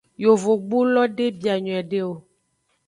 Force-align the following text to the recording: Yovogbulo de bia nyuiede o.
Yovogbulo 0.23 1.01
de 1.15 1.25
bia 1.39 1.55
nyuiede 1.63 1.99
o. 2.09 2.13